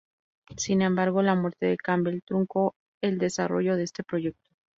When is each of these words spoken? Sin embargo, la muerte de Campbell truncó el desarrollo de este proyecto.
Sin 0.57 0.81
embargo, 0.81 1.21
la 1.21 1.35
muerte 1.35 1.67
de 1.67 1.77
Campbell 1.77 2.23
truncó 2.25 2.73
el 3.03 3.19
desarrollo 3.19 3.75
de 3.75 3.83
este 3.83 4.03
proyecto. 4.03 4.49